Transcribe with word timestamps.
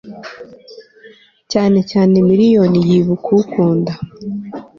cyane 1.51 1.79
cyane 1.91 2.15
miriyoni 2.27 2.79
yibuka 2.89 3.27
ukunda 3.41 3.93